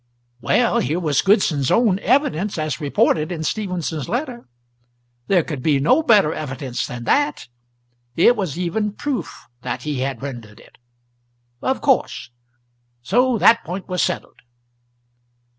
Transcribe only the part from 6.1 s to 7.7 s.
evidence than that